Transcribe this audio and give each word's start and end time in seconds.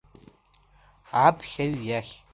Аԥхьаҩ 1.25 1.73
иахь. 1.87 2.13